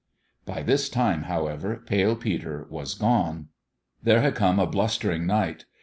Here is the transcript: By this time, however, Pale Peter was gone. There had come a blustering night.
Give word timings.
By 0.45 0.63
this 0.63 0.89
time, 0.89 1.25
however, 1.25 1.77
Pale 1.85 2.15
Peter 2.15 2.65
was 2.71 2.95
gone. 2.95 3.49
There 4.01 4.21
had 4.21 4.33
come 4.33 4.57
a 4.59 4.65
blustering 4.65 5.27
night. 5.27 5.65